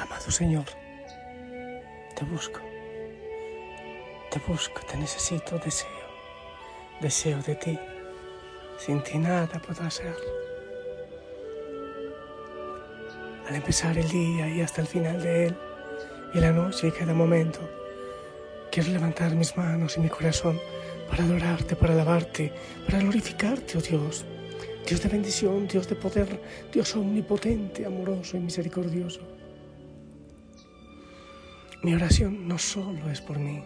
[0.00, 0.64] Amado Señor,
[2.16, 2.58] te busco,
[4.30, 6.06] te busco, te necesito, deseo,
[7.02, 7.78] deseo de ti.
[8.78, 10.16] Sin ti nada podrá ser.
[13.46, 15.58] Al empezar el día y hasta el final de él,
[16.32, 17.60] y la noche y cada momento,
[18.72, 20.58] quiero levantar mis manos y mi corazón
[21.10, 22.54] para adorarte, para alabarte,
[22.86, 24.24] para glorificarte, oh Dios.
[24.86, 26.40] Dios de bendición, Dios de poder,
[26.72, 29.39] Dios omnipotente, amoroso y misericordioso.
[31.82, 33.62] Mi oración no solo es por mí.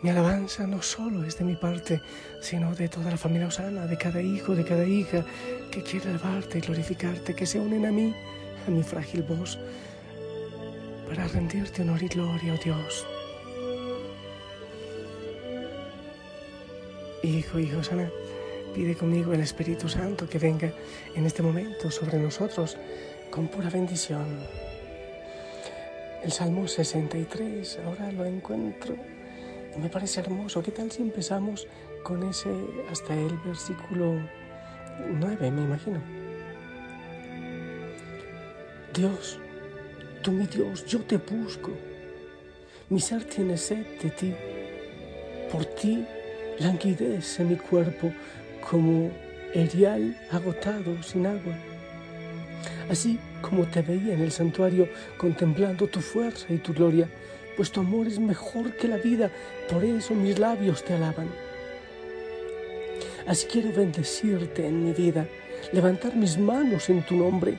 [0.00, 2.00] Mi alabanza no solo es de mi parte,
[2.40, 5.22] sino de toda la familia Osana, de cada hijo, de cada hija
[5.70, 8.14] que quiere alabarte y glorificarte, que se unen a mí,
[8.66, 9.58] a mi frágil voz,
[11.06, 13.06] para rendirte honor y gloria, oh Dios.
[17.22, 18.10] Hijo, hijo Osana,
[18.74, 20.72] pide conmigo el Espíritu Santo que venga
[21.14, 22.78] en este momento sobre nosotros
[23.30, 24.24] con pura bendición.
[26.22, 28.96] El Salmo 63, ahora lo encuentro
[29.74, 30.62] y me parece hermoso.
[30.62, 31.68] ¿Qué tal si empezamos
[32.02, 32.50] con ese
[32.90, 34.18] hasta el versículo
[35.08, 36.02] 9, me imagino?
[38.92, 39.38] Dios,
[40.22, 41.70] tú mi Dios, yo te busco.
[42.88, 44.34] Mi ser tiene sed de ti.
[45.52, 46.04] Por ti
[46.58, 48.12] languidece mi cuerpo
[48.68, 49.12] como
[49.54, 51.54] erial agotado sin agua.
[52.90, 54.88] Así como te veía en el santuario
[55.18, 57.08] contemplando tu fuerza y tu gloria,
[57.56, 59.30] pues tu amor es mejor que la vida,
[59.70, 61.28] por eso mis labios te alaban.
[63.26, 65.26] Así quiero bendecirte en mi vida,
[65.72, 67.58] levantar mis manos en tu nombre.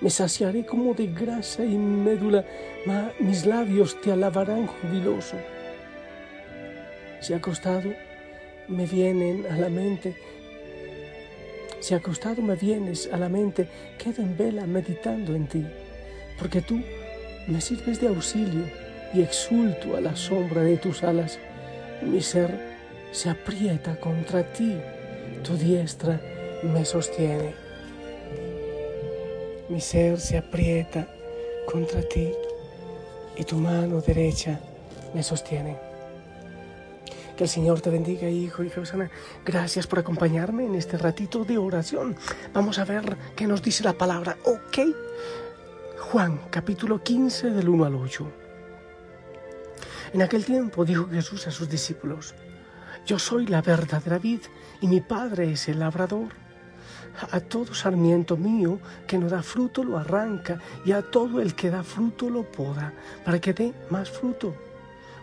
[0.00, 2.44] Me saciaré como de grasa y médula,
[2.84, 5.36] mas mis labios te alabarán jubiloso.
[7.20, 7.92] Si acostado
[8.68, 10.14] me vienen a la mente
[11.80, 13.68] si acostado me vienes a la mente,
[13.98, 15.64] quedo en vela meditando en ti,
[16.38, 16.80] porque tú
[17.46, 18.64] me sirves de auxilio
[19.14, 21.38] y exulto a la sombra de tus alas.
[22.02, 22.50] Mi ser
[23.12, 24.74] se aprieta contra ti,
[25.42, 26.20] tu diestra
[26.62, 27.54] me sostiene.
[29.68, 31.06] Mi ser se aprieta
[31.66, 32.32] contra ti
[33.36, 34.60] y tu mano derecha
[35.14, 35.87] me sostiene.
[37.38, 39.08] Que el Señor te bendiga, hijo y Josana.
[39.46, 42.16] Gracias por acompañarme en este ratito de oración.
[42.52, 44.36] Vamos a ver qué nos dice la palabra.
[44.44, 44.78] Ok.
[46.00, 48.32] Juan, capítulo 15, del 1 al 8.
[50.14, 52.34] En aquel tiempo dijo Jesús a sus discípulos,
[53.06, 54.40] Yo soy la verdadera vid
[54.80, 56.30] y mi Padre es el labrador.
[57.30, 61.70] A todo sarmiento mío que no da fruto lo arranca y a todo el que
[61.70, 62.92] da fruto lo poda
[63.24, 64.67] para que dé más fruto.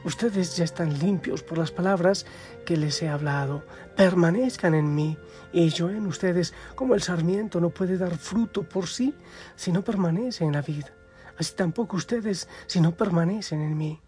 [0.05, 2.27] Ustedes ya están limpios por las palabras
[2.63, 3.65] que les he hablado.
[3.97, 5.17] Permanezcan en mí
[5.51, 9.15] y yo en ustedes, como el sarmiento no puede dar fruto por sí
[9.55, 10.85] si no permanece en la vid.
[11.39, 13.99] Así tampoco ustedes si no permanecen en mí.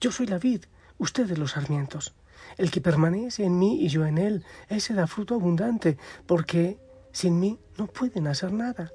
[0.00, 0.64] Yo soy la vid,
[0.98, 2.12] ustedes los sarmientos.
[2.58, 5.96] El que permanece en mí y yo en él, ese da fruto abundante,
[6.26, 6.76] porque
[7.12, 8.90] sin mí no pueden hacer nada.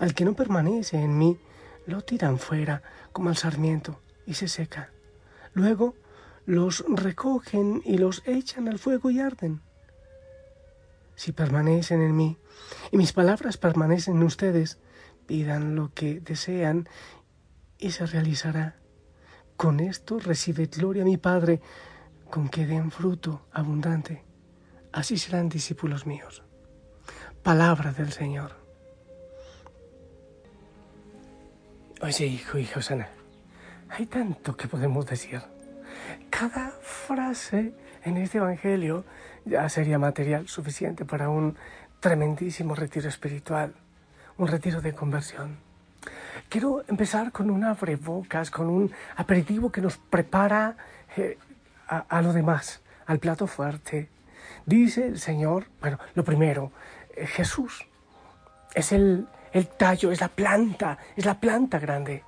[0.00, 1.38] Al que no permanece en mí,
[1.86, 4.90] lo tiran fuera como al sarmiento y se seca.
[5.52, 5.94] Luego
[6.46, 9.60] los recogen y los echan al fuego y arden.
[11.14, 12.38] Si permanecen en mí
[12.90, 14.78] y mis palabras permanecen en ustedes,
[15.26, 16.88] pidan lo que desean
[17.78, 18.76] y se realizará.
[19.56, 21.60] Con esto recibe gloria mi Padre,
[22.30, 24.24] con que den fruto abundante.
[24.92, 26.42] Así serán discípulos míos.
[27.42, 28.52] Palabra del Señor.
[32.00, 33.19] Oye, hijo, hijo sana.
[33.90, 35.40] Hay tanto que podemos decir.
[36.30, 37.72] Cada frase
[38.04, 39.04] en este Evangelio
[39.44, 41.56] ya sería material suficiente para un
[41.98, 43.74] tremendísimo retiro espiritual,
[44.38, 45.58] un retiro de conversión.
[46.48, 50.76] Quiero empezar con un abrebocas, con un aperitivo que nos prepara
[51.16, 51.36] eh,
[51.88, 54.08] a, lo demás, al plato fuerte,
[54.66, 56.72] Dice el Señor, bueno, lo primero,
[57.16, 57.86] eh, Jesús
[58.74, 62.24] es el, el tallo, es la planta, es la planta grande.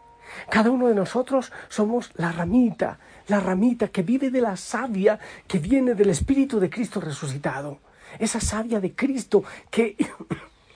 [0.51, 2.99] Cada uno de nosotros somos la ramita,
[3.29, 7.79] la ramita que vive de la savia que viene del Espíritu de Cristo resucitado.
[8.19, 9.97] Esa savia de Cristo que,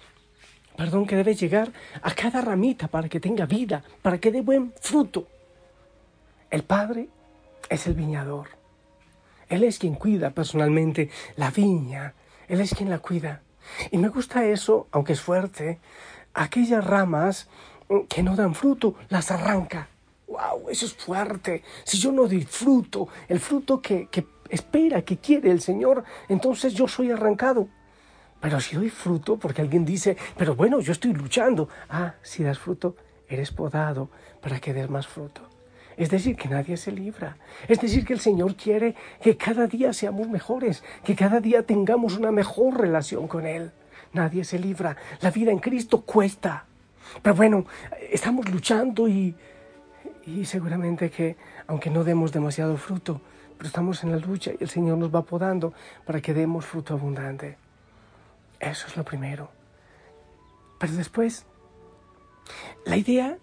[0.76, 1.70] perdón, que debe llegar
[2.02, 5.26] a cada ramita para que tenga vida, para que dé buen fruto.
[6.50, 7.08] El Padre
[7.68, 8.48] es el viñador.
[9.48, 12.14] Él es quien cuida personalmente la viña.
[12.48, 13.42] Él es quien la cuida.
[13.90, 15.78] Y me gusta eso, aunque es fuerte,
[16.34, 17.48] aquellas ramas
[18.08, 19.88] que no dan fruto, las arranca.
[20.26, 20.68] ¡Wow!
[20.70, 21.62] Eso es fuerte.
[21.84, 26.88] Si yo no disfruto el fruto que, que espera, que quiere el Señor, entonces yo
[26.88, 27.68] soy arrancado.
[28.40, 31.68] Pero si doy fruto, porque alguien dice, pero bueno, yo estoy luchando.
[31.88, 32.96] Ah, si das fruto,
[33.28, 34.10] eres podado
[34.40, 35.42] para que des más fruto.
[35.96, 37.38] Es decir, que nadie se libra.
[37.68, 42.18] Es decir, que el Señor quiere que cada día seamos mejores, que cada día tengamos
[42.18, 43.72] una mejor relación con Él.
[44.12, 44.96] Nadie se libra.
[45.20, 46.66] La vida en Cristo cuesta.
[47.22, 47.64] Pero bueno,
[48.10, 49.34] estamos luchando y,
[50.26, 51.36] y seguramente que,
[51.66, 53.20] aunque no demos demasiado fruto,
[53.56, 55.72] pero estamos en la lucha y el Señor nos va podando
[56.04, 57.56] para que demos fruto abundante.
[58.60, 59.50] Eso es lo primero.
[60.78, 61.46] Pero después,
[62.84, 63.38] la idea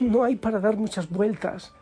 [0.00, 1.72] no hay para dar muchas vueltas.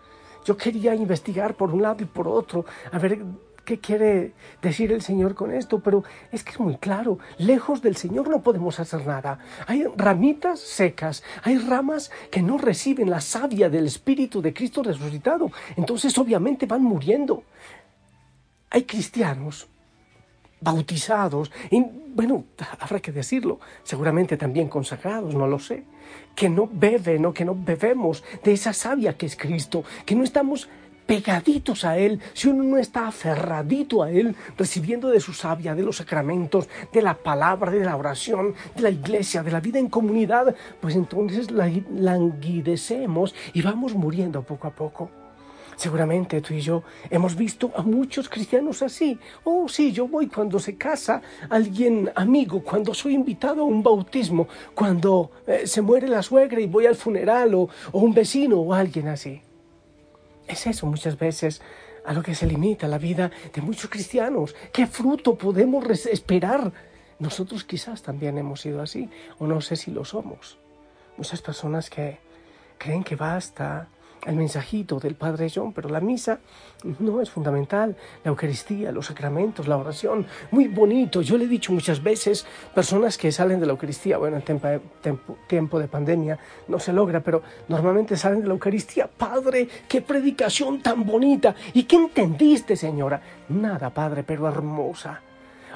[0.45, 3.19] Yo quería investigar por un lado y por otro, a ver
[3.67, 4.33] qué quiere
[4.63, 8.41] decir el Señor con esto, pero es que es muy claro, lejos del Señor no
[8.41, 9.41] podemos hacer nada.
[9.67, 15.51] Hay ramitas secas, hay ramas que no reciben la savia del Espíritu de Cristo resucitado,
[15.77, 17.43] entonces obviamente van muriendo.
[18.71, 19.69] Hay cristianos
[20.61, 21.85] bautizados, y
[22.15, 22.45] bueno,
[22.81, 25.85] habrá que decirlo, seguramente también consagrados, no lo sé,
[26.35, 30.25] que no beben o que no bebemos de esa savia que es Cristo, que no
[30.25, 30.69] estamos
[31.07, 35.83] pegaditos a Él, si uno no está aferradito a Él, recibiendo de su savia, de
[35.83, 39.89] los sacramentos, de la palabra, de la oración, de la iglesia, de la vida en
[39.89, 45.11] comunidad, pues entonces languidecemos y vamos muriendo poco a poco.
[45.77, 49.19] Seguramente tú y yo hemos visto a muchos cristianos así.
[49.45, 51.21] Oh, sí, yo voy cuando se casa
[51.51, 56.67] alguien amigo, cuando soy invitado a un bautismo, cuando eh, se muere la suegra y
[56.67, 59.43] voy al funeral, o, o un vecino o alguien así.
[60.47, 61.61] Es eso muchas veces
[62.05, 64.55] a lo que se limita la vida de muchos cristianos.
[64.73, 66.73] ¿Qué fruto podemos esperar?
[67.19, 69.09] Nosotros quizás también hemos sido así,
[69.39, 70.59] o no sé si lo somos.
[71.17, 72.19] Muchas personas que
[72.79, 73.89] creen que basta
[74.25, 76.41] el mensajito del Padre John, pero la misa
[76.99, 77.97] no es fundamental.
[78.25, 81.23] La Eucaristía, los sacramentos, la oración, muy bonito.
[81.23, 84.61] Yo le he dicho muchas veces, personas que salen de la Eucaristía, bueno, en
[85.47, 89.07] tiempo de pandemia no se logra, pero normalmente salen de la Eucaristía.
[89.09, 91.55] Padre, qué predicación tan bonita.
[91.75, 93.21] ¿Y qué entendiste, señora?
[93.49, 95.21] Nada, Padre, pero hermosa.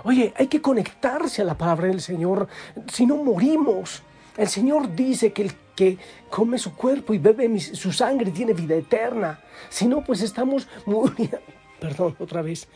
[0.04, 2.48] Oye, hay que conectarse a la palabra del Señor,
[2.90, 4.02] si no morimos.
[4.36, 5.96] El Señor dice que el que
[6.28, 9.40] come su cuerpo y bebe su sangre tiene vida eterna.
[9.70, 11.40] Si no, pues estamos muriendo.
[11.80, 12.68] Perdón, otra vez.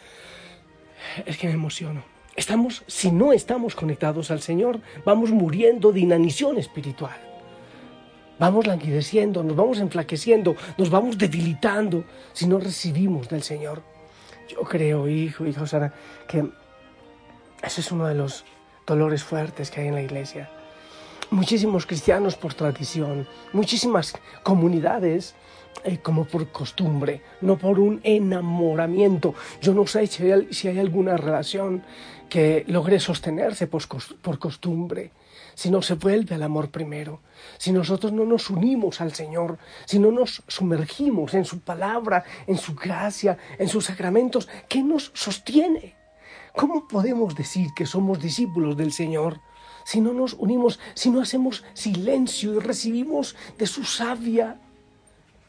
[1.27, 2.03] Es que me emociono.
[2.35, 7.17] Estamos, si no estamos conectados al Señor, vamos muriendo de inanición espiritual.
[8.39, 13.83] Vamos languideciendo, nos vamos enflaqueciendo, nos vamos debilitando si no recibimos del Señor.
[14.49, 15.93] Yo creo, hijo, hijo Sara,
[16.27, 16.49] que
[17.63, 18.47] ese es uno de los
[18.87, 20.49] dolores fuertes que hay en la iglesia
[21.35, 25.35] muchísimos cristianos por tradición, muchísimas comunidades
[25.83, 29.35] eh, como por costumbre, no por un enamoramiento.
[29.61, 31.83] Yo no sé si hay, si hay alguna relación
[32.29, 33.83] que logre sostenerse por,
[34.23, 35.11] por costumbre,
[35.55, 37.21] si no se vuelve al amor primero,
[37.59, 42.59] si nosotros no nos unimos al Señor, si no nos sumergimos en su palabra, en
[42.59, 45.95] su gracia, en sus sacramentos, ¿qué nos sostiene?
[46.57, 49.41] ¿Cómo podemos decir que somos discípulos del Señor?
[49.85, 54.59] Si no nos unimos, si no hacemos silencio y recibimos de su savia,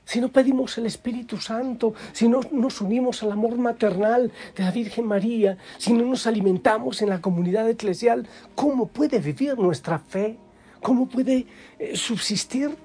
[0.06, 4.72] si no pedimos el Espíritu Santo, si no nos unimos al amor maternal de la
[4.72, 10.38] Virgen María, si no nos alimentamos en la comunidad eclesial, ¿cómo puede vivir nuestra fe?
[10.82, 11.48] ¿Cómo puede
[11.80, 12.76] eh, subsistir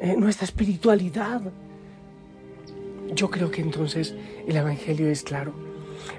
[0.00, 1.42] eh, nuestra espiritualidad?
[3.14, 4.14] Yo creo que entonces
[4.48, 5.54] el Evangelio es claro.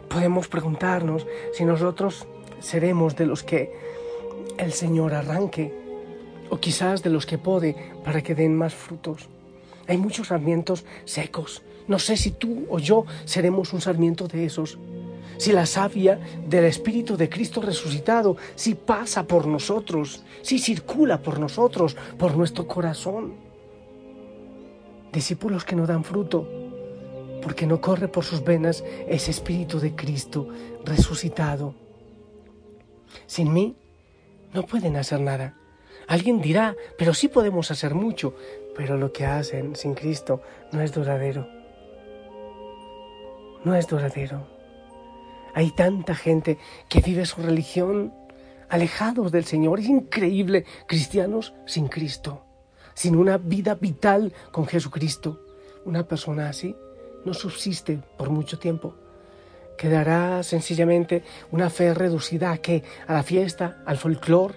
[0.07, 2.25] Podemos preguntarnos si nosotros
[2.59, 3.84] seremos de los que
[4.57, 5.73] el Señor arranque,
[6.49, 9.29] o quizás de los que pode para que den más frutos.
[9.87, 11.63] Hay muchos sarmientos secos.
[11.87, 14.79] No sé si tú o yo seremos un sarmiento de esos.
[15.37, 21.39] Si la savia del Espíritu de Cristo resucitado, si pasa por nosotros, si circula por
[21.39, 23.33] nosotros, por nuestro corazón.
[25.11, 26.47] Discípulos que no dan fruto,
[27.41, 30.47] porque no corre por sus venas ese Espíritu de Cristo
[30.83, 31.75] resucitado
[33.27, 33.75] Sin mí
[34.55, 35.53] no pueden hacer nada.
[36.07, 38.35] Alguien dirá, pero sí podemos hacer mucho,
[38.75, 41.47] pero lo que hacen sin Cristo no es duradero.
[43.63, 44.47] No es duradero.
[45.53, 46.57] Hay tanta gente
[46.89, 48.13] que vive su religión
[48.69, 49.79] alejados del Señor.
[49.79, 52.45] Es increíble, cristianos sin Cristo,
[52.93, 55.41] sin una vida vital con Jesucristo.
[55.85, 56.75] Una persona así
[57.25, 58.95] no subsiste por mucho tiempo.
[59.77, 62.59] Quedará sencillamente una fe reducida a?
[63.07, 64.55] A la fiesta, al folclore.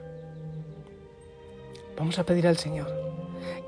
[1.96, 3.08] Vamos a pedir al Señor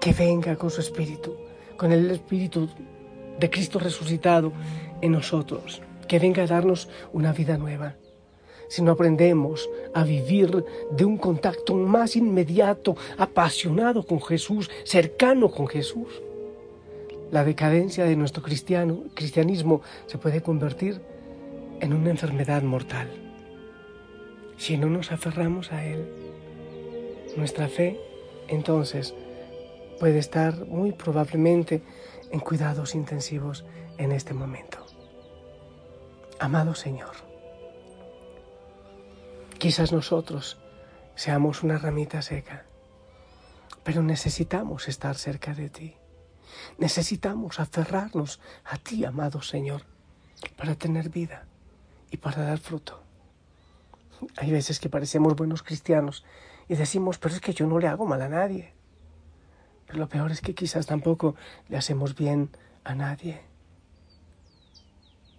[0.01, 1.37] que venga con su espíritu,
[1.77, 2.69] con el espíritu
[3.39, 4.53] de Cristo resucitado
[5.01, 7.97] en nosotros, que venga a darnos una vida nueva.
[8.69, 15.67] Si no aprendemos a vivir de un contacto más inmediato, apasionado con Jesús, cercano con
[15.67, 16.23] Jesús,
[17.31, 21.01] la decadencia de nuestro cristiano, cristianismo se puede convertir
[21.81, 23.11] en una enfermedad mortal.
[24.59, 26.07] Si no nos aferramos a Él,
[27.37, 27.99] nuestra fe
[28.49, 29.15] entonces
[29.99, 31.83] puede estar muy probablemente
[32.31, 33.65] en cuidados intensivos
[33.97, 34.85] en este momento.
[36.39, 37.15] Amado Señor,
[39.59, 40.59] quizás nosotros
[41.15, 42.67] seamos una ramita seca,
[43.85, 45.97] pero necesitamos estar cerca de ti.
[46.79, 49.83] Necesitamos aferrarnos a ti, amado Señor,
[50.57, 51.47] para tener vida
[52.11, 53.03] y para dar fruto.
[54.37, 56.25] Hay veces que parecemos buenos cristianos
[56.69, 58.75] y decimos, pero es que yo no le hago mal a nadie.
[59.87, 61.35] Pero lo peor es que quizás tampoco
[61.69, 62.51] le hacemos bien
[62.85, 63.41] a nadie.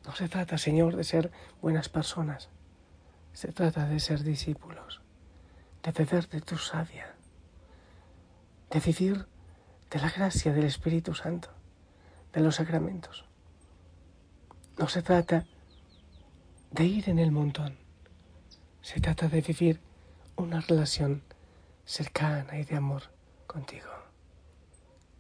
[0.06, 2.50] No se trata, Señor, de ser buenas personas.
[3.34, 5.02] Se trata de ser discípulos,
[5.84, 7.16] de beber de tu savia,
[8.72, 9.26] de vivir
[9.90, 11.50] de la gracia del Espíritu Santo,
[12.34, 13.26] de los sacramentos.
[14.78, 15.46] No se trata
[16.72, 17.78] de ir en el montón,
[18.82, 19.82] se trata de vivir
[20.38, 21.22] una relación
[21.86, 23.04] cercana y de amor
[23.46, 23.90] contigo.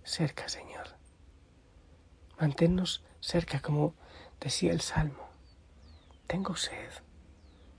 [0.03, 0.87] Cerca, Señor.
[2.39, 3.93] Manténnos cerca, como
[4.39, 5.29] decía el Salmo.
[6.25, 6.91] Tengo sed,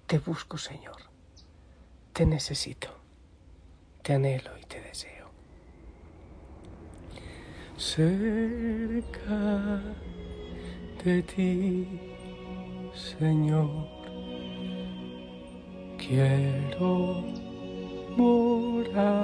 [0.06, 1.10] te busco, Señor.
[2.12, 2.88] Te necesito,
[4.02, 5.30] te anhelo y te deseo.
[7.78, 9.40] Cerca
[11.02, 12.11] de ti,
[12.94, 13.86] Señor,
[15.98, 17.24] quiero
[18.16, 19.22] morar.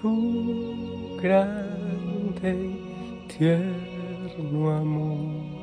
[0.00, 5.56] Tu grande y tierno amor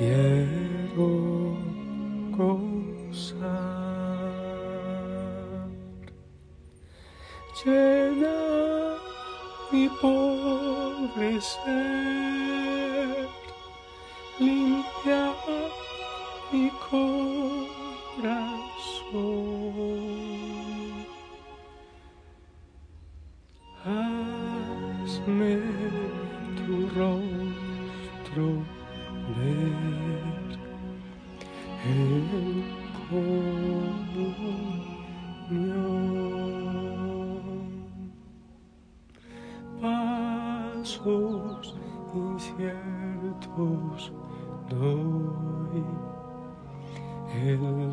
[0.00, 1.29] quiero
[11.40, 13.28] ser,
[14.38, 15.29] limpia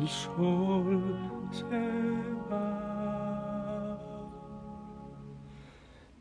[0.08, 1.04] el sol
[1.50, 1.84] se
[2.50, 2.68] va,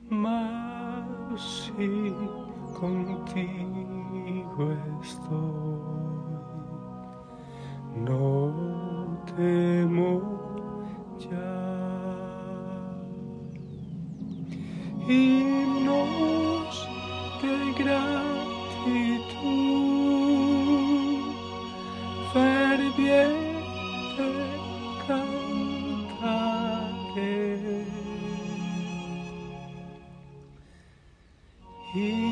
[0.10, 2.14] mas si
[2.78, 4.66] contigo
[5.02, 5.80] estoy,
[8.06, 8.27] no
[31.98, 32.27] Y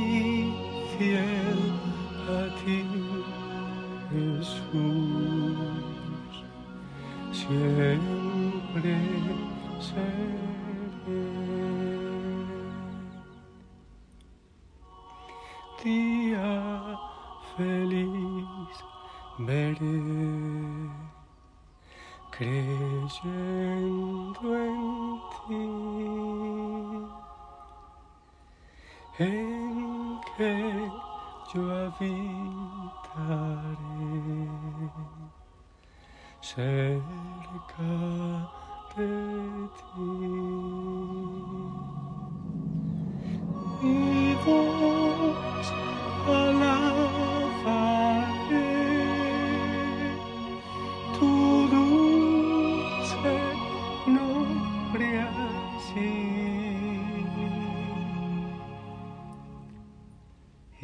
[29.20, 30.92] en que
[31.54, 31.62] yo
[36.42, 37.02] cerca
[38.96, 40.56] de ti.
[46.28, 46.95] Alabaré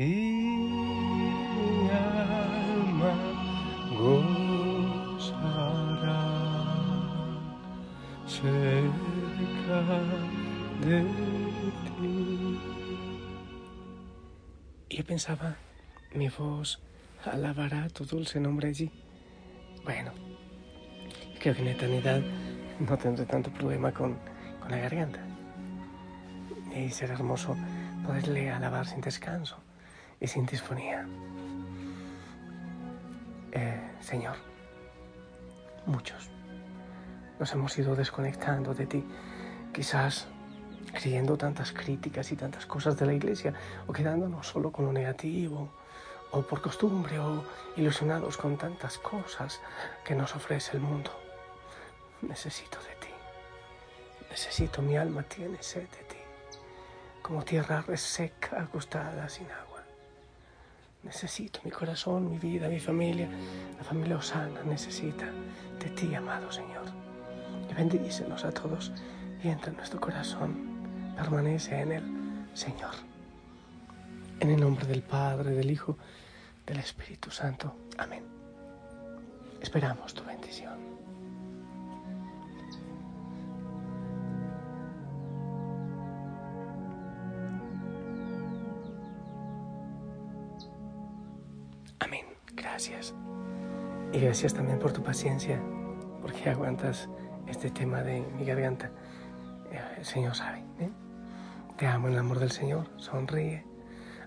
[0.01, 3.13] y mi alma
[3.99, 5.43] gozará
[8.25, 9.79] cerca
[10.83, 10.99] de
[11.99, 12.59] ti.
[14.89, 15.55] Yo pensaba,
[16.15, 16.79] mi voz
[17.23, 18.91] alabará tu dulce nombre allí.
[19.83, 20.13] Bueno,
[21.39, 22.21] creo que en eternidad
[22.79, 24.17] no tendré tanto problema con,
[24.61, 25.19] con la garganta.
[26.75, 27.55] Y será hermoso
[28.03, 29.61] poderle alabar sin descanso
[30.21, 31.05] y sin disfonía.
[33.51, 34.37] Eh, Señor,
[35.85, 36.29] muchos
[37.39, 39.03] nos hemos ido desconectando de ti,
[39.73, 40.27] quizás
[40.93, 43.53] creyendo tantas críticas y tantas cosas de la iglesia,
[43.87, 45.69] o quedándonos solo con lo negativo,
[46.29, 47.43] o por costumbre, o
[47.75, 49.59] ilusionados con tantas cosas
[50.05, 51.11] que nos ofrece el mundo.
[52.21, 53.13] Necesito de ti.
[54.29, 56.21] Necesito, mi alma tiene sed de ti,
[57.23, 59.70] como tierra reseca, acostada sin agua.
[61.03, 63.27] Necesito mi corazón, mi vida, mi familia,
[63.77, 65.25] la familia Osana necesita
[65.79, 66.85] de ti, amado Señor.
[67.69, 68.91] Y bendícenos a todos
[69.43, 72.03] y entra en nuestro corazón, permanece en él,
[72.53, 72.91] Señor.
[74.39, 75.97] En el nombre del Padre, del Hijo,
[76.65, 77.75] del Espíritu Santo.
[77.97, 78.23] Amén.
[79.59, 80.79] Esperamos tu bendición.
[94.21, 95.59] Gracias también por tu paciencia,
[96.21, 97.09] porque aguantas
[97.47, 98.91] este tema de mi garganta.
[99.71, 100.59] Eh, El Señor sabe.
[100.79, 100.91] ¿eh?
[101.75, 102.87] Te amo en el amor del Señor.
[102.97, 103.65] Sonríe.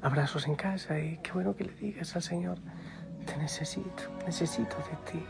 [0.03, 2.59] Abrazos en casa y qué bueno que le digas al Señor,
[3.25, 5.25] te necesito, necesito de ti.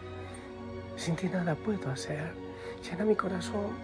[0.97, 2.33] Sin ti nada puedo hacer.
[2.83, 3.77] Llena mi corazón.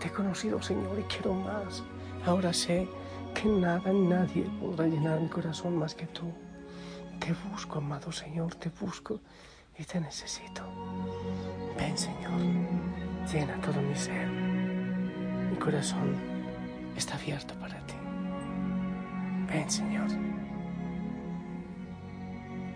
[0.00, 1.84] Te he conocido, Señor, y quiero más.
[2.24, 2.88] Ahora sé
[3.34, 6.32] que nada, nadie podrá llenar mi corazón más que tú.
[7.20, 9.20] Te busco, amado Señor, te busco
[9.78, 10.62] y te necesito.
[11.78, 12.40] Ven, Señor,
[13.32, 14.28] llena todo mi ser.
[14.28, 16.14] Mi corazón
[16.96, 17.94] está abierto para ti.
[19.48, 20.08] Ven, Señor.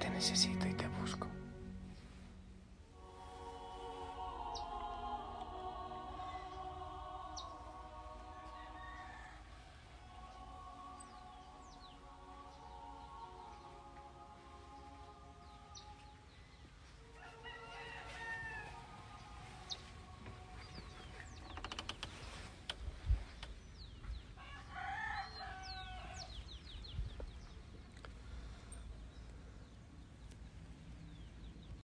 [0.00, 0.57] Te necesito.